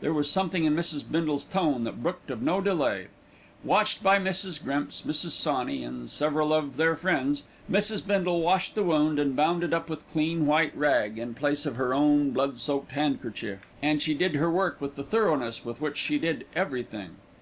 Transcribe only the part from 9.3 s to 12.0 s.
bound it up with clean white rag, in place of her